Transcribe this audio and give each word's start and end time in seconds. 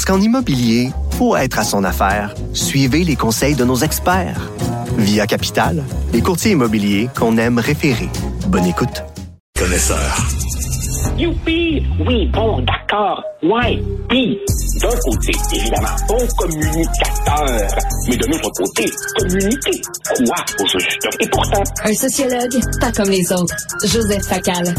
Parce 0.00 0.16
qu'en 0.16 0.24
immobilier, 0.24 0.88
pour 1.18 1.36
être 1.36 1.58
à 1.58 1.62
son 1.62 1.84
affaire, 1.84 2.34
suivez 2.54 3.04
les 3.04 3.16
conseils 3.16 3.54
de 3.54 3.66
nos 3.66 3.76
experts. 3.76 4.50
Via 4.96 5.26
Capital, 5.26 5.84
les 6.14 6.22
courtiers 6.22 6.52
immobiliers 6.52 7.10
qu'on 7.14 7.36
aime 7.36 7.58
référer. 7.58 8.08
Bonne 8.46 8.64
écoute. 8.64 9.04
Connaisseur. 9.58 10.16
Youpi! 11.18 11.82
Oui, 12.06 12.26
bon, 12.32 12.62
d'accord. 12.62 13.22
Ouais. 13.42 13.78
Puis, 14.08 14.38
d'un 14.80 14.88
côté, 14.88 15.32
évidemment, 15.52 15.88
bon 16.08 16.26
communicateur. 16.38 17.68
Mais 18.08 18.16
de 18.16 18.26
l'autre 18.26 18.50
côté, 18.56 18.90
communiquer 19.18 19.82
quoi 20.16 20.36
au 20.60 20.66
juste? 20.66 21.08
Et 21.20 21.28
pourtant, 21.28 21.62
Un 21.84 21.92
sociologue, 21.92 22.58
pas 22.80 22.90
comme 22.92 23.10
les 23.10 23.30
autres. 23.34 23.54
Joseph 23.84 24.24
Facal. 24.24 24.74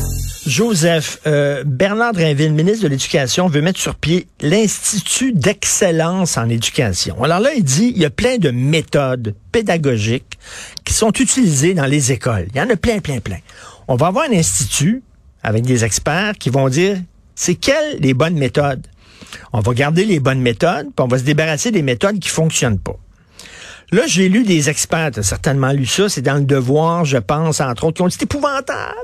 Joseph, 0.48 1.20
euh, 1.28 1.64
Bernard 1.66 2.14
Drinville, 2.14 2.54
ministre 2.54 2.84
de 2.84 2.88
l'Éducation, 2.88 3.48
veut 3.48 3.62
mettre 3.62 3.80
sur 3.80 3.96
pied 3.96 4.28
l'Institut 4.42 5.34
d'excellence 5.34 6.36
en 6.38 6.50
éducation. 6.50 7.24
Alors 7.24 7.40
là, 7.40 7.54
il 7.56 7.64
dit, 7.64 7.94
il 7.96 8.02
y 8.02 8.06
a 8.06 8.10
plein 8.10 8.38
de 8.38 8.50
méthodes 8.50 9.36
pédagogiques 9.52 10.40
qui 10.84 10.94
sont 10.94 11.12
utilisées 11.12 11.76
dans 11.76 11.86
les 11.86 12.12
écoles. 12.12 12.48
Il 12.54 12.58
y 12.58 12.62
en 12.62 12.70
a 12.70 12.76
plein, 12.76 13.00
plein, 13.00 13.20
plein. 13.20 13.38
On 13.88 13.96
va 13.96 14.08
avoir 14.08 14.26
un 14.30 14.34
institut 14.34 15.04
avec 15.44 15.64
des 15.64 15.86
experts 15.86 16.34
qui 16.40 16.50
vont 16.50 16.70
dire, 16.70 16.98
c'est 17.36 17.56
quelles 17.56 18.00
les 18.00 18.16
bonnes 18.16 18.38
méthodes? 18.38 18.86
On 19.54 19.60
va 19.60 19.74
garder 19.74 20.06
les 20.06 20.20
bonnes 20.20 20.42
méthodes, 20.42 20.88
puis 20.96 21.04
on 21.04 21.08
va 21.08 21.20
se 21.20 21.24
débarrasser 21.24 21.72
des 21.72 21.84
méthodes 21.84 22.20
qui 22.20 22.30
fonctionnent 22.30 22.80
pas. 22.80 22.98
Là, 23.92 24.04
j'ai 24.08 24.30
lu 24.30 24.44
des 24.44 24.70
experts, 24.70 25.12
t'as 25.12 25.24
certainement 25.24 25.72
lu 25.72 25.86
ça, 25.86 26.10
c'est 26.10 26.22
dans 26.22 26.36
le 26.36 26.46
devoir, 26.46 27.06
je 27.06 27.18
pense, 27.18 27.60
entre 27.60 27.84
autres, 27.84 27.98
qui 27.98 28.02
ont 28.02 28.08
dit 28.08 28.16
c'est 28.18 28.24
épouvantable, 28.24 28.96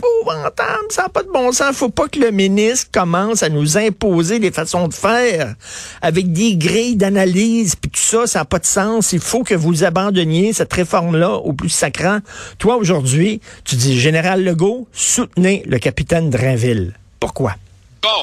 épouvantable, 0.00 0.86
ça 0.90 1.02
n'a 1.02 1.08
pas 1.08 1.22
de 1.22 1.30
bon 1.30 1.52
sens, 1.52 1.76
faut 1.76 1.90
pas 1.90 2.08
que 2.08 2.18
le 2.18 2.30
ministre 2.30 2.90
commence 2.92 3.42
à 3.42 3.48
nous 3.48 3.76
imposer 3.76 4.38
des 4.38 4.50
façons 4.50 4.88
de 4.88 4.94
faire 4.94 5.54
avec 6.02 6.32
des 6.32 6.56
grilles 6.56 6.96
d'analyse, 6.96 7.76
puis 7.76 7.90
tout 7.90 8.00
ça, 8.00 8.26
ça 8.26 8.40
n'a 8.40 8.44
pas 8.44 8.58
de 8.58 8.66
sens, 8.66 9.12
il 9.12 9.20
faut 9.20 9.44
que 9.44 9.54
vous 9.54 9.84
abandonniez 9.84 10.52
cette 10.52 10.72
réforme-là 10.72 11.34
au 11.34 11.52
plus 11.52 11.68
sacrant. 11.68 12.20
Toi, 12.58 12.76
aujourd'hui, 12.76 13.40
tu 13.64 13.76
dis, 13.76 14.00
Général 14.00 14.44
Legault, 14.44 14.88
soutenez 14.92 15.62
le 15.66 15.78
capitaine 15.78 16.30
Drainville. 16.30 16.94
Pourquoi? 17.18 17.54
Bon, 18.02 18.22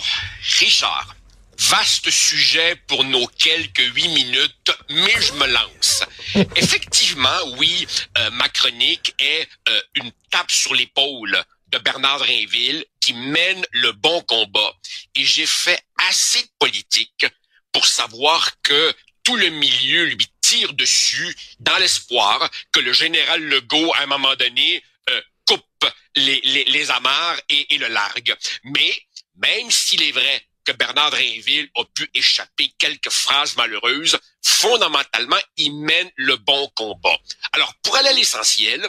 Richard, 0.60 1.16
vaste 1.60 2.10
sujet 2.10 2.76
pour 2.88 3.04
nos 3.04 3.28
quelques 3.28 3.94
huit 3.96 4.10
minutes, 4.10 4.72
mais 4.90 5.14
je 5.20 5.34
me 5.34 5.48
lance. 5.48 6.04
Effectivement, 6.56 7.30
oui, 7.58 7.88
euh, 8.18 8.30
ma 8.32 8.50
chronique 8.50 9.14
est 9.20 9.48
euh, 9.70 9.80
une 9.96 10.12
tape 10.32 10.52
sur 10.52 10.74
l'épaule 10.74 11.38
de 11.68 11.78
Bernard 11.80 12.20
Drinville 12.20 12.86
qui 13.00 13.14
mène 13.14 13.66
le 13.72 13.92
bon 13.94 14.22
combat. 14.22 14.74
Et 15.16 15.24
j'ai 15.24 15.46
fait 15.46 15.82
assez 16.10 16.42
de 16.42 16.50
politique 16.60 17.26
pour 17.72 17.86
savoir 17.86 18.62
que 18.62 18.94
tout 19.24 19.36
le 19.36 19.50
milieu 19.50 20.06
lui 20.06 20.28
tire 20.42 20.74
dessus 20.74 21.36
dans 21.60 21.78
l'espoir 21.78 22.50
que 22.72 22.80
le 22.80 22.94
général 22.94 23.44
Legault, 23.44 23.94
à 23.96 24.04
un 24.04 24.06
moment 24.06 24.36
donné, 24.36 24.82
euh, 25.10 25.22
coupe 25.46 25.86
les, 26.16 26.40
les, 26.46 26.64
les 26.66 26.92
amarres 26.92 27.40
et, 27.50 27.76
et 27.76 27.78
le 27.78 27.88
largue. 27.88 28.36
Mais 28.64 28.94
même 29.36 29.70
s'il 29.70 30.02
est 30.04 30.12
vrai 30.12 30.48
que 30.64 30.72
Bernard 30.74 31.12
Drinville 31.12 31.70
a 31.76 31.84
pu 31.94 32.10
échapper 32.14 32.74
quelques 32.78 33.10
phrases 33.10 33.56
malheureuses, 33.56 34.18
fondamentalement, 34.44 35.40
il 35.56 35.74
mène 35.76 36.12
le 36.16 36.36
bon 36.38 36.70
combat. 36.76 37.18
Alors, 37.54 37.74
pour 37.84 37.96
aller 37.96 38.10
à 38.10 38.14
l'essentiel, 38.14 38.86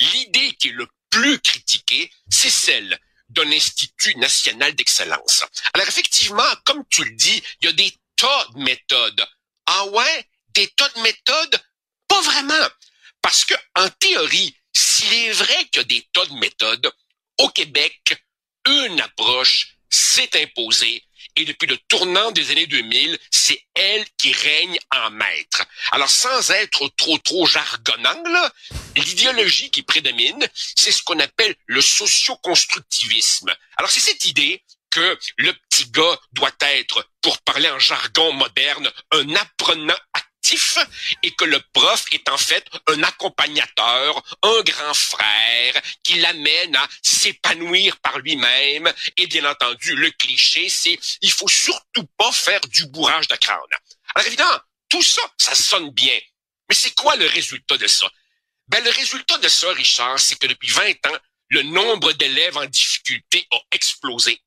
l'idée 0.00 0.52
qui 0.52 0.68
est 0.68 0.72
le 0.72 0.86
plus 1.10 1.40
critiquée, 1.40 2.10
c'est 2.30 2.50
celle 2.50 2.98
d'un 3.28 3.50
institut 3.52 4.16
national 4.16 4.74
d'excellence. 4.74 5.44
Alors, 5.74 5.88
effectivement, 5.88 6.48
comme 6.64 6.84
tu 6.88 7.04
le 7.04 7.14
dis, 7.14 7.42
il 7.60 7.66
y 7.66 7.68
a 7.68 7.72
des 7.72 7.94
tas 8.16 8.46
de 8.54 8.60
méthodes. 8.60 9.26
Ah 9.66 9.84
ouais? 9.86 10.26
Des 10.54 10.68
tas 10.68 10.88
de 10.96 11.00
méthodes? 11.00 11.60
Pas 12.08 12.20
vraiment. 12.22 12.68
Parce 13.20 13.44
que, 13.44 13.54
en 13.74 13.88
théorie, 13.90 14.56
s'il 14.74 15.12
est 15.12 15.32
vrai 15.32 15.64
qu'il 15.66 15.80
y 15.82 15.84
a 15.84 15.84
des 15.84 16.08
tas 16.12 16.26
de 16.26 16.34
méthodes, 16.34 16.90
au 17.38 17.48
Québec, 17.50 18.16
une 18.66 19.00
approche 19.00 19.74
s'est 19.90 20.30
imposée 20.42 21.02
et 21.38 21.44
depuis 21.44 21.66
le 21.66 21.78
tournant 21.88 22.32
des 22.32 22.50
années 22.50 22.66
2000, 22.66 23.16
c'est 23.30 23.62
elle 23.74 24.04
qui 24.16 24.32
règne 24.32 24.76
en 24.90 25.10
maître. 25.10 25.64
Alors 25.92 26.10
sans 26.10 26.50
être 26.50 26.88
trop 26.96 27.16
trop 27.18 27.46
jargonnant, 27.46 28.22
là, 28.24 28.52
l'idéologie 29.00 29.70
qui 29.70 29.82
prédomine, 29.82 30.48
c'est 30.76 30.92
ce 30.92 31.02
qu'on 31.02 31.18
appelle 31.18 31.54
le 31.66 31.80
socio-constructivisme. 31.80 33.54
Alors 33.76 33.90
c'est 33.90 34.00
cette 34.00 34.24
idée 34.24 34.62
que 34.90 35.18
le 35.36 35.52
petit 35.52 35.90
gars 35.90 36.18
doit 36.32 36.54
être, 36.60 37.06
pour 37.20 37.38
parler 37.42 37.68
en 37.68 37.78
jargon 37.78 38.32
moderne, 38.32 38.90
un 39.12 39.34
apprenant 39.34 39.98
actif 40.14 40.78
et 41.22 41.30
que 41.32 41.44
le 41.44 41.60
prof 41.72 42.06
est 42.12 42.28
en 42.28 42.38
fait 42.38 42.64
un 42.86 43.02
accompagnateur, 43.02 44.22
un 44.42 44.62
grand 44.62 44.94
frère 44.94 45.74
qui 46.02 46.14
l'amène 46.14 46.74
à 46.76 46.88
s'épanouir 47.02 47.98
par 47.98 48.18
lui-même. 48.20 48.90
Et 49.18 49.26
bien 49.26 49.44
entendu, 49.44 49.94
le 49.94 50.10
cliché, 50.12 50.68
c'est 50.70 50.98
il 51.20 51.32
faut 51.32 51.48
surtout 51.48 52.06
pas 52.16 52.32
faire 52.32 52.60
du 52.68 52.86
bourrage 52.86 53.28
de 53.28 53.36
crâne. 53.36 53.58
Alors 54.14 54.26
évidemment, 54.26 54.58
tout 54.88 55.02
ça, 55.02 55.22
ça 55.36 55.54
sonne 55.54 55.90
bien. 55.90 56.18
Mais 56.68 56.74
c'est 56.74 56.94
quoi 56.94 57.16
le 57.16 57.26
résultat 57.26 57.76
de 57.76 57.86
ça? 57.86 58.10
Ben, 58.68 58.84
le 58.84 58.90
résultat 58.90 59.38
de 59.38 59.48
ça, 59.48 59.72
Richard, 59.72 60.18
c'est 60.18 60.38
que 60.38 60.46
depuis 60.46 60.68
20 60.68 61.06
ans, 61.06 61.18
le 61.48 61.62
nombre 61.62 62.12
d'élèves 62.12 62.56
en 62.58 62.66
difficulté 62.66 63.46
a 63.50 63.58
explosé. 63.72 64.40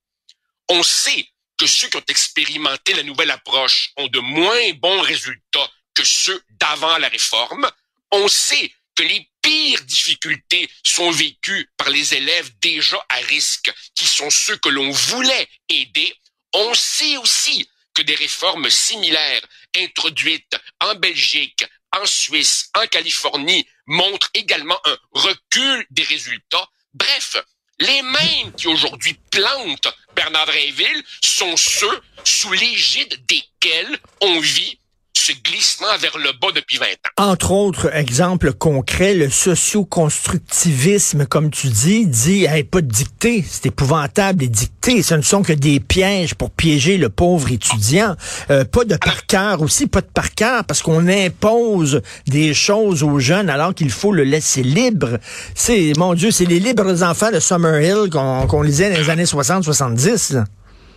On 0.69 0.83
sait 0.83 1.27
que 1.57 1.65
ceux 1.65 1.89
qui 1.89 1.97
ont 1.97 2.03
expérimenté 2.07 2.93
la 2.93 3.03
nouvelle 3.03 3.31
approche 3.31 3.91
ont 3.97 4.07
de 4.07 4.19
moins 4.19 4.73
bons 4.73 5.01
résultats 5.01 5.69
que 5.93 6.03
ceux 6.03 6.41
d'avant 6.59 6.97
la 6.99 7.09
réforme. 7.09 7.69
On 8.11 8.27
sait 8.27 8.71
que 8.95 9.03
les 9.03 9.27
pires 9.41 9.81
difficultés 9.85 10.69
sont 10.83 11.09
vécues 11.09 11.69
par 11.77 11.89
les 11.89 12.13
élèves 12.13 12.51
déjà 12.59 13.03
à 13.09 13.15
risque, 13.15 13.71
qui 13.95 14.05
sont 14.05 14.29
ceux 14.29 14.57
que 14.57 14.69
l'on 14.69 14.91
voulait 14.91 15.47
aider. 15.69 16.13
On 16.53 16.73
sait 16.75 17.17
aussi 17.17 17.67
que 17.93 18.03
des 18.03 18.15
réformes 18.15 18.69
similaires 18.69 19.45
introduites 19.75 20.57
en 20.79 20.95
Belgique, 20.95 21.65
en 21.99 22.05
Suisse, 22.05 22.69
en 22.75 22.85
Californie 22.87 23.67
montrent 23.85 24.29
également 24.33 24.79
un 24.85 24.97
recul 25.11 25.85
des 25.89 26.03
résultats. 26.03 26.67
Bref, 26.93 27.37
les 27.79 28.01
mêmes 28.01 28.53
qui 28.57 28.67
aujourd'hui 28.67 29.17
plantent 29.31 29.87
Bernard 30.15 30.45
Drinville 30.45 31.03
sont 31.21 31.57
ceux 31.57 32.01
sous 32.23 32.51
l'égide 32.53 33.25
desquels 33.25 33.99
on 34.21 34.39
vit 34.39 34.79
ce 35.21 35.33
glissement 35.43 35.85
vers 36.01 36.17
le 36.17 36.31
bas 36.41 36.47
depuis 36.55 36.77
20 36.77 36.85
ans. 36.85 37.31
Entre 37.31 37.51
autres, 37.51 37.95
exemple 37.95 38.53
concret, 38.53 39.13
le 39.13 39.29
socio-constructivisme, 39.29 41.27
comme 41.27 41.51
tu 41.51 41.67
dis, 41.67 42.07
dit 42.07 42.45
hey, 42.45 42.63
pas 42.63 42.81
de 42.81 42.87
dictée, 42.87 43.45
c'est 43.47 43.67
épouvantable 43.67 44.41
les 44.41 44.47
dictées, 44.47 45.03
ce 45.03 45.13
ne 45.13 45.21
sont 45.21 45.43
que 45.43 45.53
des 45.53 45.79
pièges 45.79 46.33
pour 46.33 46.49
piéger 46.49 46.97
le 46.97 47.09
pauvre 47.09 47.51
étudiant. 47.51 48.15
Euh, 48.49 48.65
pas 48.65 48.83
de 48.83 48.95
par 48.95 49.27
cœur 49.27 49.61
aussi, 49.61 49.85
pas 49.85 50.01
de 50.01 50.07
par 50.07 50.33
cœur, 50.33 50.63
parce 50.63 50.81
qu'on 50.81 51.07
impose 51.07 52.01
des 52.25 52.55
choses 52.55 53.03
aux 53.03 53.19
jeunes 53.19 53.51
alors 53.51 53.75
qu'il 53.75 53.91
faut 53.91 54.13
le 54.13 54.23
laisser 54.23 54.63
libre. 54.63 55.19
C'est, 55.53 55.93
mon 55.97 56.15
Dieu, 56.15 56.31
c'est 56.31 56.45
les 56.45 56.59
libres 56.59 57.03
enfants 57.03 57.31
de 57.31 57.39
Summerhill 57.39 58.09
qu'on 58.11 58.47
qu'on 58.47 58.63
lisait 58.63 58.91
dans 58.91 58.97
les 58.97 59.09
années 59.11 59.25
60-70. 59.25 60.43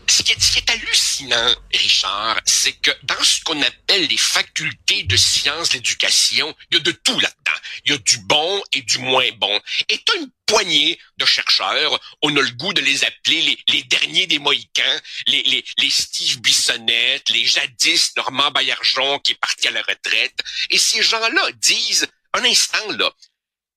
Ce 0.08 0.22
qui, 0.22 0.32
est, 0.32 0.40
ce 0.40 0.52
qui 0.52 0.58
est 0.58 0.70
hallucinant, 0.70 1.54
Richard, 1.72 2.40
c'est 2.44 2.72
que 2.72 2.90
dans 3.04 3.22
ce 3.22 3.42
qu'on 3.44 3.60
appelle 3.62 4.06
les 4.06 4.16
facultés 4.16 5.04
de 5.04 5.16
sciences 5.16 5.70
d'éducation, 5.70 6.54
il 6.70 6.76
y 6.76 6.80
a 6.80 6.82
de 6.82 6.90
tout 6.92 7.18
là-dedans. 7.18 7.60
Il 7.84 7.92
y 7.92 7.94
a 7.94 7.98
du 7.98 8.18
bon 8.18 8.62
et 8.72 8.82
du 8.82 8.98
moins 8.98 9.30
bon. 9.32 9.60
Et 9.88 9.98
t'as 9.98 10.16
une 10.16 10.30
poignée 10.46 10.98
de 11.16 11.24
chercheurs, 11.24 11.98
on 12.22 12.36
a 12.36 12.40
le 12.40 12.50
goût 12.50 12.72
de 12.74 12.82
les 12.82 13.04
appeler 13.04 13.42
les, 13.42 13.58
les 13.68 13.82
derniers 13.84 14.26
des 14.26 14.38
Mohicans, 14.38 15.00
les, 15.26 15.42
les, 15.42 15.64
les 15.78 15.90
Steve 15.90 16.40
Bissonnette, 16.40 17.30
les 17.30 17.46
jadis 17.46 18.12
Normand 18.16 18.50
Baillargeon 18.50 19.18
qui 19.20 19.32
est 19.32 19.40
parti 19.40 19.68
à 19.68 19.70
la 19.70 19.82
retraite. 19.82 20.38
Et 20.70 20.78
ces 20.78 21.02
gens-là 21.02 21.50
disent, 21.54 22.06
un 22.34 22.44
instant 22.44 22.90
là, 22.92 23.10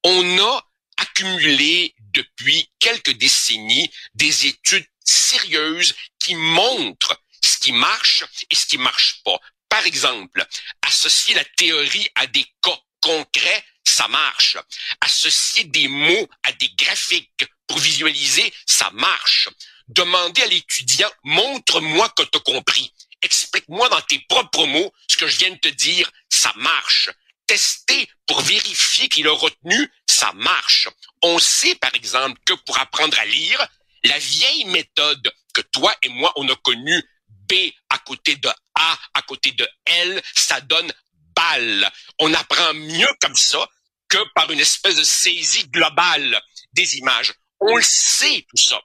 on 0.03 0.39
a 0.39 0.67
accumulé 0.97 1.95
depuis 2.13 2.69
quelques 2.79 3.13
décennies 3.17 3.91
des 4.15 4.47
études 4.47 4.87
sérieuses 5.03 5.95
qui 6.27 6.35
montrent 6.35 7.17
ce 7.41 7.57
qui 7.57 7.71
marche 7.71 8.25
et 8.49 8.55
ce 8.55 8.65
qui 8.65 8.77
marche 8.77 9.21
pas. 9.23 9.39
Par 9.69 9.85
exemple, 9.85 10.45
associer 10.81 11.33
la 11.35 11.45
théorie 11.55 12.09
à 12.15 12.27
des 12.27 12.45
cas 12.61 12.77
concrets, 12.99 13.63
ça 13.85 14.09
marche. 14.09 14.57
Associer 14.99 15.63
des 15.63 15.87
mots 15.87 16.27
à 16.43 16.51
des 16.51 16.69
graphiques 16.77 17.45
pour 17.65 17.79
visualiser, 17.79 18.53
ça 18.65 18.89
marche. 18.91 19.47
Demander 19.87 20.41
à 20.41 20.47
l'étudiant, 20.47 21.09
montre-moi 21.23 22.09
que 22.09 22.23
tu 22.23 22.37
as 22.37 22.41
compris. 22.41 22.91
Explique-moi 23.21 23.87
dans 23.87 24.01
tes 24.01 24.19
propres 24.27 24.65
mots 24.65 24.93
ce 25.09 25.15
que 25.15 25.27
je 25.27 25.37
viens 25.37 25.51
de 25.51 25.59
te 25.59 25.69
dire, 25.69 26.11
ça 26.29 26.51
marche. 26.57 27.09
Tester 27.45 28.09
pour 28.25 28.41
vérifier 28.41 29.07
qu'il 29.07 29.27
a 29.29 29.31
retenu, 29.31 29.89
ça 30.05 30.33
marche. 30.33 30.89
On 31.21 31.39
sait, 31.39 31.75
par 31.75 31.95
exemple, 31.95 32.37
que 32.43 32.53
pour 32.65 32.77
apprendre 32.79 33.17
à 33.17 33.25
lire, 33.25 33.65
la 34.07 34.19
vieille 34.19 34.65
méthode 34.65 35.31
que 35.53 35.61
toi 35.61 35.95
et 36.01 36.09
moi, 36.09 36.31
on 36.35 36.47
a 36.49 36.55
connue, 36.57 37.03
B 37.49 37.53
à 37.89 37.97
côté 37.99 38.35
de 38.35 38.49
A 38.75 38.99
à 39.13 39.21
côté 39.21 39.51
de 39.51 39.67
L, 39.85 40.21
ça 40.35 40.61
donne 40.61 40.91
balle. 41.35 41.91
On 42.19 42.33
apprend 42.33 42.73
mieux 42.73 43.09
comme 43.21 43.35
ça 43.35 43.67
que 44.09 44.17
par 44.33 44.49
une 44.51 44.59
espèce 44.59 44.95
de 44.95 45.03
saisie 45.03 45.67
globale 45.67 46.41
des 46.73 46.97
images. 46.97 47.33
On 47.59 47.75
le 47.75 47.83
sait 47.83 48.45
tout 48.49 48.61
ça. 48.61 48.79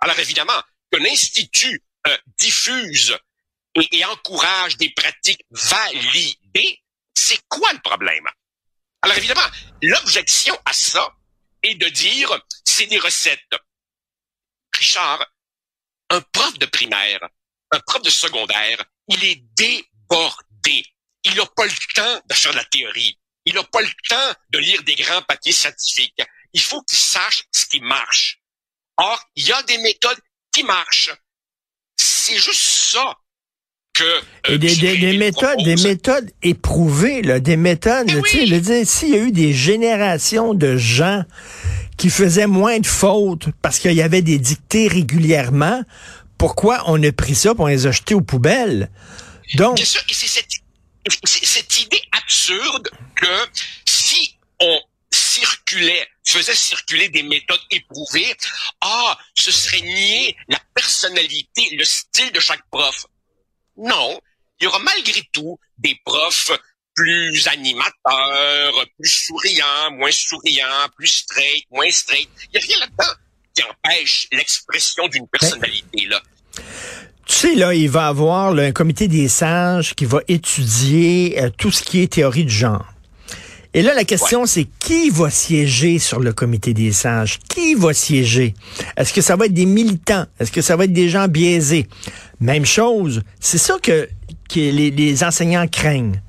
Alors 0.00 0.18
évidemment, 0.18 0.60
qu'un 0.90 1.04
institut 1.04 1.82
euh, 2.06 2.16
diffuse 2.38 3.16
et, 3.74 3.98
et 3.98 4.04
encourage 4.04 4.76
des 4.76 4.90
pratiques 4.90 5.44
validées, 5.50 6.82
c'est 7.14 7.40
quoi 7.48 7.72
le 7.72 7.80
problème? 7.80 8.26
Alors 9.02 9.16
évidemment, 9.16 9.46
l'objection 9.82 10.58
à 10.64 10.72
ça 10.72 11.14
est 11.62 11.74
de 11.74 11.88
dire 11.88 12.40
c'est 12.64 12.86
des 12.86 12.98
recettes. 12.98 13.54
Richard, 14.78 15.26
un 16.10 16.20
prof 16.20 16.58
de 16.58 16.66
primaire, 16.66 17.28
un 17.70 17.80
prof 17.80 18.02
de 18.02 18.10
secondaire, 18.10 18.82
il 19.08 19.22
est 19.24 19.42
débordé. 19.56 20.84
Il 21.24 21.34
n'a 21.34 21.46
pas 21.46 21.66
le 21.66 21.94
temps 21.94 22.22
de 22.24 22.34
faire 22.34 22.52
de 22.52 22.56
la 22.56 22.64
théorie. 22.64 23.18
Il 23.44 23.54
n'a 23.54 23.64
pas 23.64 23.82
le 23.82 23.90
temps 24.08 24.34
de 24.50 24.58
lire 24.58 24.82
des 24.84 24.94
grands 24.94 25.22
papiers 25.22 25.52
scientifiques. 25.52 26.22
Il 26.52 26.60
faut 26.60 26.82
qu'il 26.82 26.98
sache 26.98 27.44
ce 27.52 27.66
qui 27.66 27.80
marche. 27.80 28.40
Or, 28.96 29.22
il 29.36 29.46
y 29.46 29.52
a 29.52 29.62
des 29.64 29.78
méthodes 29.78 30.20
qui 30.52 30.62
marchent. 30.62 31.10
C'est 31.96 32.38
juste 32.38 32.60
ça 32.92 33.16
que 33.98 34.04
euh, 34.50 34.54
Et 34.54 34.58
des, 34.58 35.16
méthodes, 35.16 35.62
des 35.64 35.76
méthodes 35.76 36.30
éprouvées, 36.42 37.22
là, 37.22 37.40
des 37.40 37.56
méthodes, 37.56 38.10
là, 38.10 38.20
tu 38.22 38.46
sais, 38.46 38.60
dire, 38.60 38.86
s'il 38.86 39.10
y 39.10 39.14
a 39.14 39.18
eu 39.18 39.32
des 39.32 39.52
générations 39.52 40.54
de 40.54 40.76
gens 40.76 41.24
qui 41.96 42.10
faisaient 42.10 42.46
moins 42.46 42.78
de 42.78 42.86
fautes 42.86 43.48
parce 43.60 43.78
qu'il 43.78 43.92
y 43.92 44.02
avait 44.02 44.22
des 44.22 44.38
dictées 44.38 44.88
régulièrement, 44.88 45.82
pourquoi 46.38 46.84
on 46.86 47.02
a 47.02 47.12
pris 47.12 47.34
ça 47.34 47.54
pour 47.54 47.68
les 47.68 47.86
a 47.86 47.90
jetés 47.90 48.14
aux 48.14 48.20
poubelles? 48.20 48.90
Donc, 49.54 49.76
Bien 49.76 49.84
sûr, 49.84 50.02
et 50.08 50.14
c'est 50.14 50.28
cette, 50.28 50.50
c'est 51.24 51.44
cette 51.44 51.82
idée 51.82 52.02
absurde 52.12 52.88
que 53.16 53.26
si 53.84 54.36
on 54.60 54.78
circulait, 55.10 56.06
faisait 56.24 56.54
circuler 56.54 57.08
des 57.08 57.22
méthodes 57.22 57.60
éprouvées, 57.70 58.36
ah, 58.80 59.18
ce 59.34 59.50
serait 59.50 59.80
nier 59.80 60.36
la 60.48 60.60
personnalité, 60.74 61.68
le 61.72 61.84
style 61.84 62.30
de 62.32 62.40
chaque 62.40 62.62
prof. 62.70 63.06
Non, 63.78 64.20
il 64.60 64.64
y 64.64 64.66
aura 64.66 64.78
malgré 64.80 65.22
tout 65.32 65.58
des 65.78 65.96
profs 66.04 66.50
plus 66.94 67.46
animateurs, 67.46 68.86
plus 68.98 69.08
souriants, 69.08 69.92
moins 69.92 70.10
souriants, 70.10 70.88
plus 70.96 71.06
straight, 71.06 71.64
moins 71.70 71.90
straight. 71.90 72.28
Il 72.52 72.58
n'y 72.58 72.64
a 72.64 72.66
rien 72.66 72.78
là-dedans 72.80 73.14
qui 73.54 73.62
empêche 73.62 74.28
l'expression 74.32 75.06
d'une 75.08 75.28
personnalité, 75.28 76.06
là. 76.06 76.20
Tu 77.26 77.34
sais, 77.34 77.54
là, 77.54 77.74
il 77.74 77.88
va 77.88 78.06
y 78.06 78.08
avoir 78.08 78.52
là, 78.52 78.64
un 78.64 78.72
comité 78.72 79.06
des 79.06 79.28
sages 79.28 79.94
qui 79.94 80.06
va 80.06 80.20
étudier 80.28 81.40
euh, 81.40 81.50
tout 81.50 81.70
ce 81.70 81.82
qui 81.82 82.00
est 82.00 82.12
théorie 82.12 82.44
du 82.44 82.54
genre. 82.54 82.86
Et 83.78 83.82
là, 83.82 83.94
la 83.94 84.02
question, 84.02 84.44
c'est 84.44 84.66
qui 84.80 85.08
va 85.08 85.30
siéger 85.30 86.00
sur 86.00 86.18
le 86.18 86.32
comité 86.32 86.74
des 86.74 86.90
sages? 86.90 87.38
Qui 87.48 87.76
va 87.76 87.94
siéger? 87.94 88.54
Est-ce 88.96 89.12
que 89.12 89.20
ça 89.20 89.36
va 89.36 89.46
être 89.46 89.54
des 89.54 89.66
militants? 89.66 90.26
Est-ce 90.40 90.50
que 90.50 90.62
ça 90.62 90.74
va 90.74 90.86
être 90.86 90.92
des 90.92 91.08
gens 91.08 91.28
biaisés? 91.28 91.86
Même 92.40 92.66
chose. 92.66 93.22
C'est 93.38 93.56
ça 93.56 93.76
que, 93.80 94.08
que 94.50 94.58
les, 94.58 94.90
les 94.90 95.22
enseignants 95.22 95.68
craignent. 95.68 96.20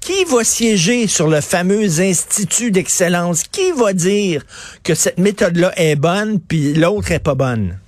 Qui 0.00 0.24
va 0.24 0.42
siéger 0.42 1.06
sur 1.06 1.28
le 1.28 1.40
fameux 1.40 2.00
institut 2.00 2.72
d'excellence? 2.72 3.44
Qui 3.44 3.70
va 3.70 3.92
dire 3.92 4.42
que 4.82 4.96
cette 4.96 5.18
méthode-là 5.18 5.72
est 5.76 5.94
bonne 5.94 6.40
puis 6.40 6.74
l'autre 6.74 7.12
est 7.12 7.20
pas 7.20 7.36
bonne? 7.36 7.78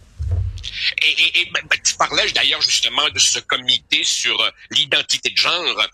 Et, 1.03 1.09
et, 1.09 1.41
et 1.41 1.51
ben, 1.53 1.63
ben, 1.69 1.79
tu 1.83 1.97
parlais 1.97 2.31
d'ailleurs 2.37 2.63
justement 2.63 3.09
de 3.13 3.19
ce 3.19 3.41
comité 3.41 4.01
sur 4.05 4.41
euh, 4.41 4.49
l'identité 4.71 5.31
de 5.31 5.37
genre. 5.37 5.89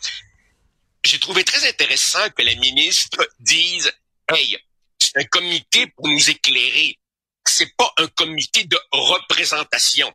J'ai 1.04 1.18
trouvé 1.18 1.44
très 1.44 1.68
intéressant 1.68 2.30
que 2.30 2.42
la 2.42 2.54
ministre 2.54 3.28
dise 3.38 3.92
Hey, 4.28 4.56
c'est 4.98 5.18
un 5.18 5.24
comité 5.24 5.86
pour 5.88 6.08
nous 6.08 6.30
éclairer. 6.30 6.98
C'est 7.46 7.76
pas 7.76 7.92
un 7.98 8.06
comité 8.08 8.64
de 8.64 8.78
représentation. 8.90 10.12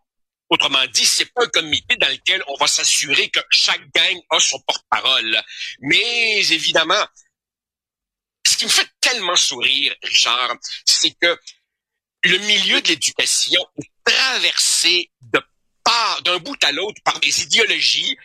Autrement 0.50 0.86
dit, 0.88 1.06
c'est 1.06 1.32
pas 1.32 1.44
un 1.44 1.50
comité 1.50 1.96
dans 1.98 2.10
lequel 2.10 2.44
on 2.48 2.56
va 2.56 2.66
s'assurer 2.66 3.30
que 3.30 3.40
chaque 3.52 3.88
gang 3.94 4.20
a 4.32 4.40
son 4.40 4.60
porte-parole. 4.62 5.40
Mais 5.82 6.40
évidemment, 6.40 7.06
ce 8.48 8.58
qui 8.58 8.66
me 8.66 8.70
fait 8.70 8.90
tellement 9.00 9.36
sourire, 9.36 9.96
Richard, 10.02 10.58
c'est 10.86 11.12
que 11.12 11.40
le 12.24 12.40
milieu 12.40 12.82
de 12.82 12.88
l'éducation 12.88 13.64
est 13.78 13.92
traversé 14.04 15.12
de 15.22 15.40
d'un 16.24 16.38
bout 16.40 16.62
à 16.64 16.72
l'autre 16.72 17.02
par 17.04 17.20
des 17.20 17.44
idéologies 17.44 18.18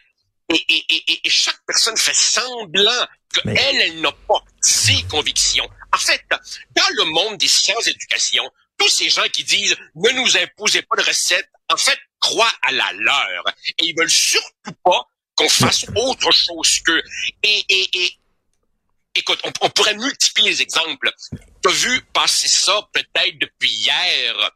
et, 0.50 0.64
et, 0.68 0.84
et, 1.12 1.20
et 1.26 1.30
chaque 1.30 1.60
personne 1.66 1.96
fait 1.96 2.14
semblant 2.14 3.06
qu'elle, 3.32 3.42
Mais- 3.46 3.54
elle, 3.62 3.80
elle 3.80 4.00
n'a 4.00 4.12
pas 4.12 4.42
ses 4.60 5.02
convictions. 5.04 5.68
En 5.92 5.98
fait, 5.98 6.22
dans 6.30 6.88
le 6.96 7.04
monde 7.04 7.38
des 7.38 7.48
sciences 7.48 7.84
d'éducation, 7.84 8.48
tous 8.76 8.88
ces 8.88 9.08
gens 9.08 9.28
qui 9.32 9.44
disent 9.44 9.76
ne 9.94 10.10
nous 10.10 10.36
imposez 10.36 10.82
pas 10.82 10.96
de 10.96 11.02
recettes, 11.06 11.48
en 11.72 11.76
fait, 11.76 11.98
croient 12.20 12.52
à 12.62 12.72
la 12.72 12.92
leur. 12.92 13.44
Et 13.78 13.84
ils 13.86 13.94
veulent 13.96 14.10
surtout 14.10 14.72
pas 14.84 15.06
qu'on 15.36 15.48
fasse 15.48 15.86
autre 15.96 16.30
chose 16.30 16.80
qu'eux. 16.84 17.02
Et, 17.42 17.64
et, 17.68 17.98
et, 18.04 18.18
écoute, 19.14 19.40
on, 19.44 19.52
on 19.62 19.70
pourrait 19.70 19.94
multiplier 19.94 20.50
les 20.50 20.62
exemples. 20.62 21.12
Tu 21.62 21.68
as 21.68 21.72
vu 21.72 22.02
passer 22.12 22.48
ça 22.48 22.88
peut-être 22.92 23.38
depuis 23.38 23.70
hier 23.70 24.50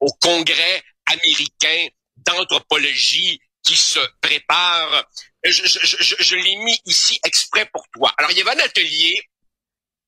au 0.00 0.12
Congrès 0.20 0.82
américain 1.06 1.88
d'anthropologie 2.16 3.40
qui 3.66 3.76
se 3.76 3.98
prépare. 4.22 5.04
Je, 5.44 5.62
je, 5.64 5.78
je, 5.82 6.14
je 6.18 6.36
l'ai 6.36 6.56
mis 6.56 6.80
ici 6.86 7.20
exprès 7.24 7.66
pour 7.66 7.86
toi. 7.90 8.14
Alors, 8.16 8.30
il 8.30 8.38
y 8.38 8.40
avait 8.40 8.58
un 8.58 8.64
atelier 8.64 9.20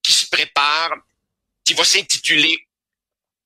qui 0.03 0.13
se 0.13 0.27
prépare, 0.29 0.95
qui 1.65 1.75
va 1.75 1.85
s'intituler 1.85 2.57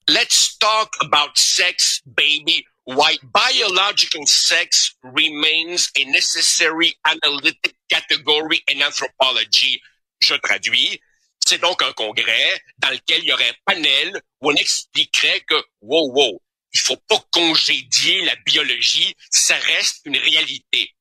Let's 0.09 0.59
talk 0.59 0.97
about 1.00 1.38
sex, 1.38 2.02
baby. 2.04 2.66
Why 2.85 3.16
biological 3.23 4.26
sex 4.26 4.97
remains 5.02 5.90
a 5.97 6.04
necessary 6.04 6.99
analytic 7.07 7.76
category 7.88 8.62
in 8.69 8.83
anthropology. 8.83 9.81
Je 10.21 10.35
traduis. 10.35 11.00
C'est 11.45 11.59
donc 11.59 11.83
un 11.83 11.92
congrès 11.92 12.61
dans 12.78 12.90
lequel 12.90 13.23
il 13.23 13.28
y 13.28 13.33
aurait 13.33 13.49
un 13.49 13.75
panel 13.75 14.21
où 14.40 14.50
on 14.50 14.54
expliquerait 14.54 15.40
que, 15.40 15.54
wow, 15.81 16.12
wow, 16.12 16.42
il 16.73 16.81
faut 16.81 16.97
pas 16.97 17.23
congédier 17.31 18.23
la 18.25 18.37
biologie, 18.37 19.14
ça 19.31 19.57
reste 19.57 20.00
une 20.05 20.17
réalité. 20.17 20.95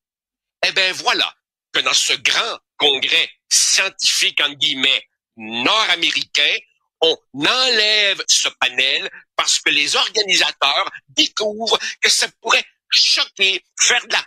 Eh 0.66 0.72
ben 0.72 0.92
voilà 0.92 1.34
que 1.72 1.80
dans 1.80 1.94
ce 1.94 2.12
grand 2.14 2.58
congrès 2.76 3.30
scientifique, 3.48 4.40
en 4.40 4.52
guillemets, 4.52 5.08
nord-américain, 5.36 6.56
on 7.00 7.16
enlève 7.34 8.22
ce 8.28 8.48
panel 8.60 9.10
parce 9.34 9.58
que 9.58 9.70
les 9.70 9.96
organisateurs 9.96 10.90
découvrent 11.08 11.78
que 12.00 12.08
ça 12.08 12.28
pourrait 12.40 12.64
choquer, 12.90 13.64
faire 13.80 14.06
de 14.06 14.12
la 14.12 14.24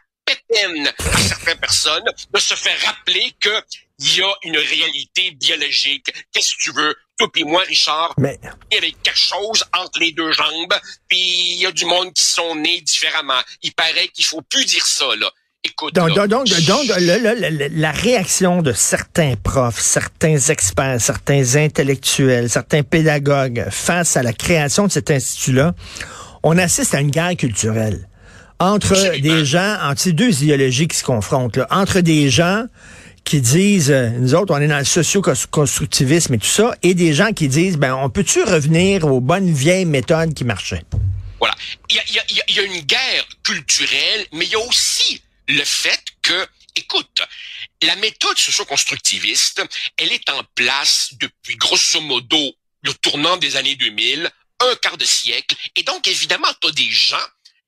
à 0.59 1.17
certaines 1.17 1.57
personnes 1.57 2.03
de 2.33 2.39
se 2.39 2.53
faire 2.55 2.77
rappeler 2.85 3.33
que 3.39 3.49
il 3.99 4.17
y 4.17 4.21
a 4.21 4.33
une 4.43 4.57
réalité 4.57 5.31
biologique. 5.31 6.07
Qu'est-ce 6.33 6.51
que 6.55 6.61
tu 6.63 6.71
veux? 6.73 6.93
Toi 7.17 7.29
et 7.37 7.43
moi, 7.45 7.61
Richard, 7.65 8.13
Mais 8.17 8.37
il 8.71 8.75
y 8.75 8.77
avait 8.77 8.91
quelque 9.03 9.17
chose 9.17 9.63
entre 9.71 9.99
les 10.01 10.11
deux 10.11 10.33
jambes, 10.33 10.73
puis 11.07 11.17
il 11.53 11.61
y 11.61 11.65
a 11.65 11.71
du 11.71 11.85
monde 11.85 12.11
qui 12.13 12.23
sont 12.25 12.55
nés 12.55 12.81
différemment. 12.81 13.39
Il 13.63 13.73
paraît 13.73 14.09
qu'il 14.13 14.25
faut 14.25 14.41
plus 14.41 14.65
dire 14.65 14.85
ça, 14.85 15.05
là. 15.17 15.31
Écoute, 15.63 15.95
Donc, 15.95 16.09
donc, 16.13 16.27
donc, 16.27 16.47
donc, 16.47 16.85
le- 16.99 17.17
le- 17.17 17.49
le- 17.49 17.67
la 17.71 17.91
réaction 17.91 18.61
de 18.61 18.73
certains 18.73 19.35
profs, 19.41 19.79
certains 19.79 20.37
experts, 20.37 20.99
certains 21.01 21.55
intellectuels, 21.55 22.49
certains 22.49 22.83
pédagogues 22.83 23.65
face 23.71 24.15
à 24.17 24.21
la 24.23 24.33
création 24.33 24.87
de 24.87 24.91
cet 24.91 25.09
institut-là, 25.09 25.73
on 26.43 26.57
assiste 26.57 26.93
à 26.93 26.99
une 26.99 27.09
guerre 27.11 27.35
culturelle 27.37 28.07
entre 28.59 28.93
Absolument. 28.93 29.35
des 29.35 29.45
gens, 29.45 29.77
entre 29.83 30.01
ces 30.01 30.13
deux 30.13 30.43
idéologies 30.43 30.87
qui 30.87 30.97
se 30.97 31.03
confrontent, 31.03 31.57
là, 31.57 31.67
entre 31.71 31.99
des 32.01 32.29
gens 32.29 32.65
qui 33.23 33.41
disent, 33.41 33.91
euh, 33.91 34.09
nous 34.09 34.35
autres, 34.35 34.53
on 34.53 34.59
est 34.61 34.67
dans 34.67 34.77
le 34.77 34.85
socio-constructivisme 34.85 36.35
et 36.35 36.37
tout 36.37 36.45
ça, 36.47 36.75
et 36.83 36.93
des 36.93 37.13
gens 37.13 37.33
qui 37.33 37.47
disent, 37.47 37.77
ben, 37.77 37.95
on 37.95 38.09
peut-tu 38.09 38.43
revenir 38.43 39.05
aux 39.05 39.19
bonnes 39.19 39.51
vieilles 39.51 39.85
méthodes 39.85 40.33
qui 40.33 40.43
marchaient? 40.43 40.83
Voilà. 41.39 41.55
Il 41.89 41.95
y 41.95 41.99
a, 41.99 42.03
il 42.07 42.15
y 42.15 42.19
a- 42.19 42.23
il 42.29 42.35
y 42.37 42.39
a- 42.41 42.43
il 42.49 42.55
y 42.55 42.59
a 42.59 42.63
une 42.63 42.81
guerre 42.81 43.25
culturelle, 43.43 44.25
mais 44.33 44.45
il 44.45 44.51
y 44.51 44.55
a 44.55 44.59
aussi 44.59 45.21
le 45.47 45.63
fait 45.63 45.99
que, 46.21 46.45
écoute, 46.75 47.21
la 47.81 47.95
méthode 47.97 48.37
socio-constructiviste, 48.37 49.63
elle 49.97 50.11
est 50.13 50.29
en 50.29 50.41
place 50.55 51.09
depuis 51.19 51.55
grosso 51.57 51.99
modo 52.01 52.37
le 52.83 52.93
tournant 52.93 53.37
des 53.37 53.55
années 53.57 53.75
2000, 53.75 54.29
un 54.59 54.75
quart 54.81 54.97
de 54.97 55.05
siècle, 55.05 55.55
et 55.75 55.83
donc 55.83 56.07
évidemment, 56.07 56.47
tu 56.61 56.67
as 56.69 56.71
des 56.71 56.89
gens 56.89 57.17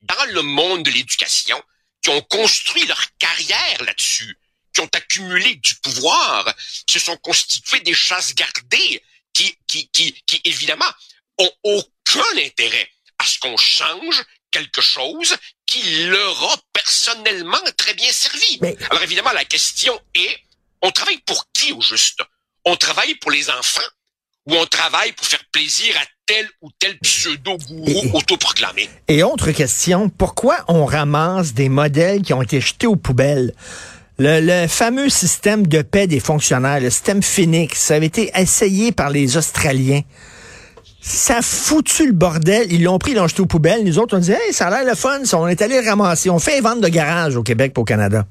dans 0.01 0.25
le 0.25 0.42
monde 0.42 0.84
de 0.84 0.92
l'éducation 0.92 1.62
qui 2.01 2.10
ont 2.10 2.22
construit 2.22 2.86
leur 2.86 3.01
carrière 3.18 3.84
là-dessus, 3.84 4.38
qui 4.74 4.82
ont 4.82 4.89
accumulé 4.94 5.56
du 5.56 5.75
pouvoir, 5.75 6.54
se 6.89 7.00
sont 7.00 7.18
constitués 7.18 7.80
des 7.82 7.94
chasses 7.94 8.36
gardées, 8.36 9.04
qui, 9.34 9.58
qui, 9.68 9.89
qui, 9.89 10.13
qui 10.25 10.42
évidemment 10.46 10.92
ont 11.38 11.51
aucun 11.63 12.38
intérêt 12.38 12.89
à 13.20 13.25
ce 13.25 13.39
qu'on 13.39 13.58
change 13.58 14.24
quelque 14.51 14.82
chose 14.82 15.36
qui 15.66 16.06
leur 16.06 16.51
a 16.51 16.58
personnellement 16.74 17.62
très 17.77 17.94
bien 17.94 18.12
servi. 18.12 18.60
Alors 18.89 19.04
évidemment, 19.04 19.32
la 19.34 19.46
question 19.46 20.00
est, 20.16 20.39
on 20.82 20.92
travaille 20.92 21.20
pour 21.20 21.46
qui 21.51 21.72
au 21.74 21.82
juste? 21.82 22.22
On 22.66 22.75
travaille 22.75 23.16
pour 23.16 23.32
les 23.32 23.50
enfants 23.50 23.89
ou 24.46 24.56
on 24.56 24.66
travaille 24.66 25.12
pour 25.13 25.25
faire 25.27 25.44
plaisir 25.51 25.98
à 25.98 26.06
tel 26.28 26.46
ou 26.62 26.70
tel 26.78 27.00
pseudo-gourou 27.00 28.18
autoproclamé? 28.18 28.90
Et 29.08 29.24
autre 29.24 29.52
question, 29.52 30.10
pourquoi 30.10 30.58
on 30.68 30.86
ramasse 30.86 31.54
des 31.54 31.70
modèles 31.70 32.22
qui 32.22 32.34
ont 32.34 32.42
été 32.42 32.62
jetés 32.62 32.86
aux 32.86 32.98
poubelles? 32.98 33.54
Le, 34.20 34.42
le, 34.42 34.68
fameux 34.68 35.10
système 35.10 35.66
de 35.66 35.82
paix 35.82 36.08
des 36.08 36.20
fonctionnaires, 36.20 36.82
le 36.82 36.90
système 36.90 37.24
Phoenix, 37.24 37.80
ça 37.80 37.96
avait 37.96 38.08
été 38.08 38.32
essayé 38.36 38.92
par 38.92 39.10
les 39.10 39.38
Australiens. 39.38 40.02
Ça 41.10 41.42
foutu 41.42 42.06
le 42.06 42.12
bordel. 42.12 42.68
Ils 42.70 42.84
l'ont 42.84 43.00
pris, 43.00 43.12
ils 43.12 43.16
l'ont 43.16 43.30
jeté 43.30 43.42
aux 43.42 43.46
poubelles. 43.46 43.86
Nous 43.86 43.98
autres, 43.98 44.18
on 44.18 44.20
dit, 44.20 44.34
hey, 44.34 44.52
ça 44.52 44.68
a 44.68 44.70
l'air 44.70 44.84
le 44.84 44.94
fun. 44.94 45.22
On 45.34 45.48
est 45.48 45.62
allé 45.62 45.80
ramasser. 45.80 46.30
On 46.30 46.38
fait 46.38 46.58
une 46.58 46.64
vente 46.64 46.82
de 46.82 46.90
garage 46.90 47.38
au 47.38 47.44
Québec 47.44 47.74
pour 47.74 47.84
au 47.84 47.86
Canada. 47.86 48.28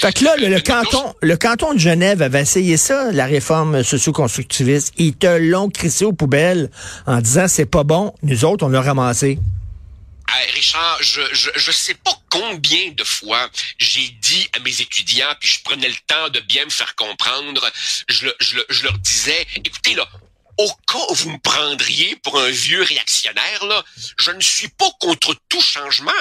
Fait 0.00 0.12
que 0.12 0.22
là, 0.22 0.36
le, 0.38 0.60
canton, 0.60 1.14
le 1.20 1.36
canton 1.36 1.74
de 1.74 1.80
Genève 1.80 2.22
avait 2.22 2.42
essayé 2.42 2.76
ça, 2.76 3.10
la 3.10 3.26
réforme 3.26 3.82
socio-constructiviste. 3.82 4.94
Ils 4.98 5.14
te 5.14 5.26
l'ont 5.26 5.68
crissé 5.68 6.04
aux 6.04 6.12
poubelles 6.12 6.70
en 7.06 7.20
disant, 7.20 7.48
c'est 7.48 7.66
pas 7.66 7.82
bon. 7.82 8.14
Nous 8.22 8.44
autres, 8.44 8.64
on 8.64 8.68
l'a 8.68 8.82
ramassé. 8.82 9.40
Richard, 10.54 10.98
je, 11.00 11.20
je 11.32 11.50
je 11.56 11.70
sais 11.72 11.94
pas 11.94 12.14
combien 12.30 12.92
de 12.96 13.04
fois 13.04 13.50
j'ai 13.78 14.08
dit 14.20 14.48
à 14.54 14.60
mes 14.60 14.80
étudiants, 14.80 15.34
puis 15.40 15.48
je 15.48 15.62
prenais 15.64 15.88
le 15.88 15.94
temps 16.06 16.28
de 16.32 16.40
bien 16.40 16.64
me 16.64 16.70
faire 16.70 16.94
comprendre, 16.94 17.68
je, 18.08 18.28
je, 18.40 18.58
je 18.70 18.84
leur 18.84 18.96
disais, 18.98 19.46
écoutez 19.56 19.94
là, 19.94 20.06
au 20.58 20.70
cas 20.86 21.04
où 21.10 21.14
vous 21.14 21.30
me 21.30 21.38
prendriez 21.38 22.16
pour 22.16 22.38
un 22.38 22.50
vieux 22.50 22.82
réactionnaire, 22.82 23.64
là, 23.66 23.84
je 24.18 24.30
ne 24.30 24.40
suis 24.40 24.68
pas 24.68 24.90
contre 25.00 25.34
tout 25.48 25.60
changement. 25.60 26.12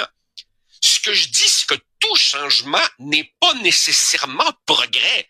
Ce 0.81 1.00
que 1.00 1.13
je 1.13 1.27
dis, 1.27 1.47
c'est 1.47 1.67
que 1.67 1.81
tout 2.00 2.15
changement 2.15 2.81
n'est 3.00 3.33
pas 3.39 3.53
nécessairement 3.55 4.51
progrès. 4.65 5.27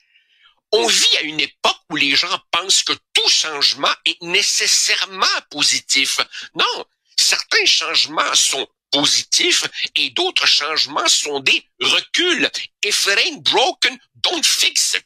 On 0.72 0.88
vit 0.88 1.17
à 1.17 1.22
une 1.22 1.41
époque 1.41 1.81
où 1.89 1.98
les 1.98 2.15
gens 2.15 2.39
pensent 2.51 2.84
que 2.84 2.93
tout 3.13 3.29
changement 3.29 3.93
est 4.05 4.22
nécessairement 4.22 5.25
positif. 5.50 6.20
Non, 6.55 6.86
certains 7.17 7.65
changements 7.65 8.34
sont 8.36 8.65
positifs 8.91 9.63
et 9.96 10.10
d'autres 10.12 10.48
changements 10.48 11.08
sont 11.08 11.39
des 11.41 11.65
reculs. 11.81 12.50
If 12.84 13.05
it 13.05 13.20
ain't 13.25 13.43
broken, 13.43 13.98
don't 14.15 14.46
fix 14.46 14.93
it. 14.93 15.05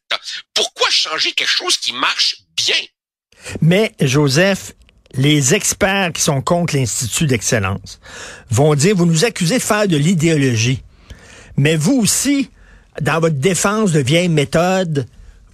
Pourquoi 0.53 0.89
changer 0.89 1.33
quelque 1.33 1.49
chose 1.49 1.77
qui 1.77 1.93
marche 1.93 2.37
bien? 2.55 2.85
Mais, 3.61 3.93
Joseph, 3.99 4.73
les 5.13 5.53
experts 5.53 6.11
qui 6.13 6.21
sont 6.21 6.41
contre 6.41 6.75
l'Institut 6.75 7.27
d'excellence 7.27 7.99
vont 8.49 8.75
dire, 8.75 8.95
vous 8.95 9.05
nous 9.05 9.25
accusez 9.25 9.57
de 9.57 9.63
faire 9.63 9.87
de 9.87 9.97
l'idéologie. 9.97 10.81
Mais 11.57 11.75
vous 11.75 11.93
aussi, 11.93 12.49
dans 13.01 13.19
votre 13.19 13.35
défense 13.35 13.91
de 13.91 13.99
vieilles 13.99 14.29
méthodes, 14.29 15.05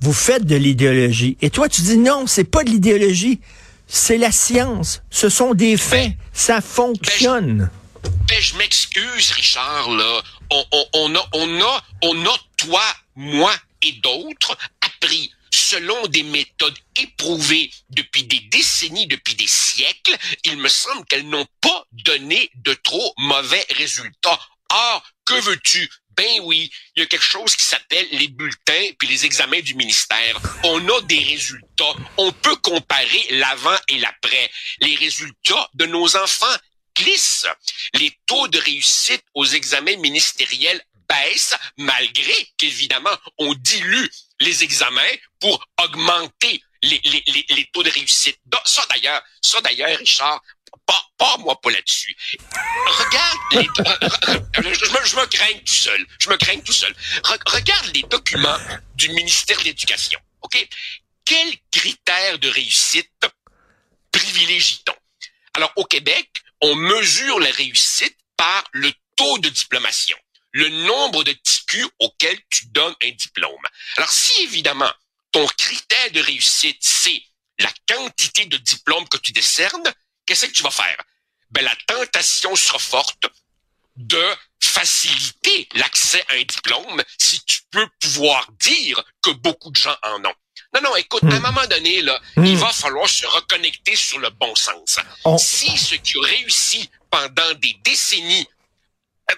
vous 0.01 0.13
faites 0.13 0.45
de 0.45 0.55
l'idéologie. 0.55 1.37
Et 1.41 1.49
toi, 1.49 1.69
tu 1.69 1.81
dis 1.81 1.97
non, 1.97 2.25
c'est 2.25 2.43
pas 2.43 2.63
de 2.63 2.69
l'idéologie, 2.69 3.39
c'est 3.87 4.17
la 4.17 4.31
science. 4.31 5.03
Ce 5.11 5.29
sont 5.29 5.53
des 5.53 5.77
faits. 5.77 6.09
Ben, 6.09 6.15
ça 6.33 6.61
fonctionne. 6.61 7.69
Ben, 8.03 8.11
ben, 8.27 8.37
je 8.39 8.57
m'excuse, 8.57 9.31
Richard, 9.31 9.91
là. 9.91 10.21
On, 10.49 10.63
on, 10.71 10.85
on, 10.93 11.15
a, 11.15 11.29
on, 11.33 11.61
a, 11.61 11.83
on 12.03 12.25
a, 12.25 12.37
toi, 12.57 12.81
moi 13.15 13.51
et 13.83 13.93
d'autres, 14.01 14.57
appris 14.81 15.31
selon 15.71 16.05
des 16.07 16.23
méthodes 16.23 16.77
éprouvées 16.97 17.71
depuis 17.89 18.23
des 18.23 18.41
décennies, 18.51 19.07
depuis 19.07 19.35
des 19.35 19.47
siècles, 19.47 20.17
il 20.43 20.57
me 20.57 20.67
semble 20.67 21.05
qu'elles 21.05 21.29
n'ont 21.29 21.47
pas 21.61 21.85
donné 21.93 22.51
de 22.55 22.73
trop 22.73 23.13
mauvais 23.17 23.65
résultats. 23.69 24.39
Or, 24.69 25.03
que 25.23 25.39
veux-tu? 25.39 25.89
Ben 26.17 26.41
oui, 26.43 26.69
il 26.95 26.99
y 26.99 27.03
a 27.03 27.05
quelque 27.05 27.23
chose 27.23 27.55
qui 27.55 27.63
s'appelle 27.63 28.05
les 28.11 28.27
bulletins 28.27 28.87
puis 28.99 29.07
les 29.07 29.25
examens 29.25 29.61
du 29.61 29.75
ministère. 29.75 30.41
On 30.65 30.85
a 30.89 31.01
des 31.03 31.19
résultats. 31.19 31.95
On 32.17 32.33
peut 32.33 32.57
comparer 32.57 33.25
l'avant 33.29 33.77
et 33.87 33.99
l'après. 33.99 34.51
Les 34.81 34.95
résultats 34.95 35.69
de 35.75 35.85
nos 35.85 36.17
enfants 36.17 36.57
glissent. 36.97 37.47
Les 37.93 38.11
taux 38.25 38.49
de 38.49 38.59
réussite 38.59 39.23
aux 39.35 39.45
examens 39.45 39.95
ministériels 39.97 40.83
baissent 41.07 41.55
malgré 41.77 42.33
qu'évidemment 42.57 43.17
on 43.37 43.53
dilue 43.53 44.07
les 44.41 44.63
examens 44.63 45.15
pour 45.39 45.65
augmenter 45.83 46.63
les, 46.83 46.99
les, 47.03 47.45
les, 47.49 47.69
taux 47.71 47.83
de 47.83 47.89
réussite. 47.89 48.39
Ça 48.65 48.85
d'ailleurs, 48.89 49.21
ça 49.41 49.61
d'ailleurs, 49.61 49.97
Richard, 49.97 50.41
pas, 50.85 51.01
pas 51.17 51.37
moi 51.37 51.59
pas 51.61 51.71
là-dessus. 51.71 52.15
Regarde 52.85 53.37
les, 53.51 53.67
je, 54.73 54.85
je 55.05 55.15
me 55.15 55.25
crains 55.27 55.59
tout 55.65 55.73
seul. 55.73 56.05
Je 56.19 56.29
me 56.29 56.37
crains 56.37 56.59
tout 56.59 56.73
seul. 56.73 56.93
regarde 57.45 57.91
les 57.93 58.03
documents 58.03 58.57
du 58.95 59.09
ministère 59.09 59.59
de 59.59 59.65
l'Éducation. 59.65 60.19
OK? 60.41 60.67
Quels 61.25 61.55
critères 61.71 62.39
de 62.39 62.49
réussite 62.49 63.25
privilégie-t-on? 64.11 64.95
Alors, 65.53 65.71
au 65.75 65.85
Québec, 65.85 66.29
on 66.61 66.75
mesure 66.75 67.39
la 67.39 67.51
réussite 67.51 68.17
par 68.37 68.63
le 68.71 68.91
taux 69.15 69.37
de 69.39 69.49
diplomation 69.49 70.17
le 70.51 70.69
nombre 70.69 71.23
de 71.23 71.31
TQ 71.31 71.85
auquel 71.99 72.37
tu 72.49 72.67
donnes 72.67 72.95
un 73.03 73.11
diplôme. 73.11 73.65
Alors 73.97 74.11
si 74.11 74.43
évidemment 74.43 74.91
ton 75.31 75.45
critère 75.57 76.11
de 76.11 76.19
réussite, 76.21 76.77
c'est 76.81 77.21
la 77.59 77.71
quantité 77.87 78.45
de 78.45 78.57
diplômes 78.57 79.07
que 79.07 79.17
tu 79.17 79.31
décernes, 79.31 79.93
qu'est-ce 80.25 80.45
que 80.45 80.51
tu 80.51 80.63
vas 80.63 80.71
faire? 80.71 80.97
Ben, 81.51 81.63
la 81.63 81.75
tentation 81.87 82.55
sera 82.55 82.79
forte 82.79 83.27
de 83.95 84.35
faciliter 84.61 85.67
l'accès 85.73 86.23
à 86.29 86.35
un 86.35 86.43
diplôme 86.43 87.03
si 87.17 87.43
tu 87.45 87.61
peux 87.71 87.87
pouvoir 87.99 88.49
dire 88.59 89.03
que 89.21 89.31
beaucoup 89.31 89.69
de 89.71 89.75
gens 89.75 89.95
en 90.03 90.23
ont. 90.25 90.35
Non, 90.73 90.81
non, 90.81 90.95
écoute, 90.95 91.23
à 91.23 91.27
un 91.27 91.39
hmm. 91.39 91.41
moment 91.41 91.67
donné, 91.67 92.01
là, 92.01 92.19
il 92.37 92.55
hmm. 92.55 92.55
va 92.55 92.71
falloir 92.71 93.09
se 93.09 93.25
reconnecter 93.25 93.95
sur 93.95 94.19
le 94.19 94.29
bon 94.29 94.55
sens. 94.55 94.99
Si 95.37 95.77
ce 95.77 95.95
qui 95.95 96.17
a 96.17 96.21
réussi 96.21 96.89
pendant 97.09 97.53
des 97.55 97.75
décennies, 97.83 98.47
euh, 99.29 99.35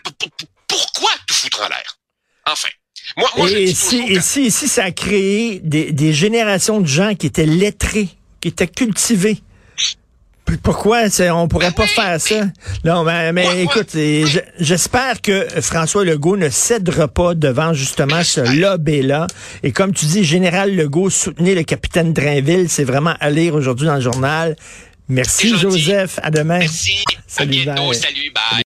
pourquoi 0.68 1.12
tout 1.28 1.34
foutre 1.34 1.62
en 1.62 1.70
l'air? 1.70 1.98
Enfin. 2.46 2.70
Moi, 3.18 3.30
moi, 3.38 3.52
et, 3.52 3.74
si, 3.74 4.20
si, 4.22 4.68
ça 4.68 4.86
a 4.86 4.92
créé 4.92 5.60
des, 5.64 5.92
des 5.92 6.14
générations 6.14 6.80
de 6.80 6.88
gens 6.88 7.16
qui 7.16 7.28
étaient 7.28 7.46
lettrés, 7.46 8.10
qui 8.40 8.48
étaient 8.48 8.68
cultivés. 8.68 9.42
Pourquoi 10.62 11.04
on 11.32 11.48
pourrait 11.48 11.72
pas 11.72 11.88
faire 11.88 12.20
ça? 12.20 12.46
Non, 12.84 13.04
mais, 13.04 13.64
écoute, 13.64 13.96
j'espère 14.60 15.22
que 15.22 15.48
François 15.62 16.06
Legault 16.06 16.38
ne 16.38 16.50
cédera 16.50 17.08
pas 17.08 17.34
devant 17.34 17.74
justement 17.74 18.24
ce 18.24 18.42
lobby-là. 18.42 19.28
Et 19.64 19.72
comme 19.72 19.94
tu 19.94 20.06
dis, 20.06 20.24
Général 20.24 20.76
Legault 20.76 21.10
soutenez 21.10 21.56
le 21.56 21.64
capitaine 21.64 22.14
Drainville, 22.14 22.70
c'est 22.70 22.84
vraiment 22.84 23.16
à 23.20 23.30
lire 23.30 23.56
aujourd'hui 23.56 23.88
dans 23.88 23.96
le 23.96 24.02
journal. 24.02 24.56
Merci 25.10 25.58
Joseph, 25.58 26.20
à 26.22 26.32
demain. 26.32 26.60
Merci, 26.60 27.04
salut, 27.28 27.62
à 27.62 27.74
bientôt, 27.74 27.94
salut, 27.94 28.32
bye. 28.34 28.62